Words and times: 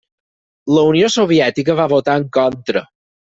La 0.77 0.85
Unió 0.91 1.09
Soviètica 1.15 1.77
va 1.81 1.87
votar 1.93 2.17
en 2.23 2.27
contra. 2.39 2.85